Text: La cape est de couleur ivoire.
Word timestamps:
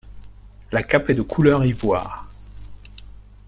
La 0.71 0.81
cape 0.81 1.11
est 1.11 1.13
de 1.13 1.21
couleur 1.21 1.63
ivoire. 1.63 2.27